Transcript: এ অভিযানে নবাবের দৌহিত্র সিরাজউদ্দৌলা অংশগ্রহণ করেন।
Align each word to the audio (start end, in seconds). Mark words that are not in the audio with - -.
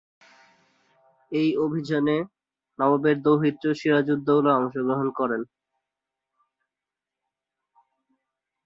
এ 1.31 1.43
অভিযানে 1.65 2.17
নবাবের 2.79 3.17
দৌহিত্র 3.25 3.65
সিরাজউদ্দৌলা 3.79 4.51
অংশগ্রহণ 4.59 5.07
করেন। 5.19 5.41